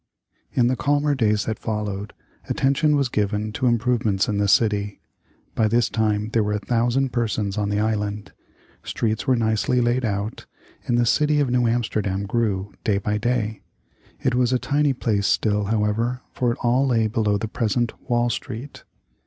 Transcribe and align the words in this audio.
In 0.53 0.65
the 0.65 0.75
calmer 0.75 1.13
days 1.13 1.45
that 1.45 1.59
followed, 1.59 2.13
attention 2.49 2.95
was 2.95 3.07
given 3.07 3.51
to 3.51 3.67
improvements 3.67 4.27
in 4.27 4.39
the 4.39 4.47
city. 4.47 4.99
By 5.53 5.67
this 5.67 5.89
time 5.89 6.29
there 6.33 6.43
were 6.43 6.53
a 6.53 6.57
thousand 6.59 7.13
persons 7.13 7.55
on 7.55 7.69
the 7.69 7.79
island. 7.79 8.31
Streets 8.83 9.27
were 9.27 9.35
nicely 9.35 9.79
laid 9.79 10.03
out, 10.03 10.47
and 10.87 10.97
the 10.97 11.05
city 11.05 11.39
of 11.39 11.51
New 11.51 11.67
Amsterdam 11.67 12.25
grew, 12.25 12.73
day 12.83 12.97
by 12.97 13.19
day. 13.19 13.61
It 14.19 14.33
was 14.33 14.51
a 14.51 14.57
tiny 14.57 14.93
place 14.93 15.27
still, 15.27 15.65
however, 15.65 16.21
for 16.33 16.51
it 16.51 16.57
all 16.63 16.87
lay 16.87 17.05
below 17.05 17.37
the 17.37 17.47
present 17.47 17.93
Wall 18.09 18.31
Street. 18.31 18.83